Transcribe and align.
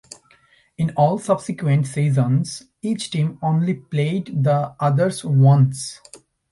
In 0.79 0.89
all 0.97 1.19
subsequent 1.19 1.85
seasons 1.85 2.63
each 2.81 3.11
team 3.11 3.37
only 3.43 3.75
played 3.75 4.43
the 4.43 4.75
others 4.79 5.23
once. 5.23 6.01